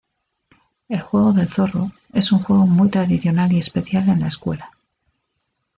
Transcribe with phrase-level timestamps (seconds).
[0.89, 4.71] El juego del zorro, es un juego muy tradicional y especial en la escuela.